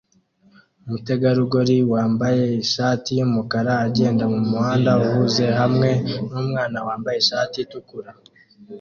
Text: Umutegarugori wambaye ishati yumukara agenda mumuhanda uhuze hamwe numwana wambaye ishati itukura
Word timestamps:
Umutegarugori 0.85 1.77
wambaye 1.93 2.43
ishati 2.63 3.09
yumukara 3.19 3.71
agenda 3.87 4.23
mumuhanda 4.33 4.91
uhuze 5.05 5.45
hamwe 5.59 5.89
numwana 6.31 6.77
wambaye 6.87 7.17
ishati 7.23 7.57
itukura 7.65 8.11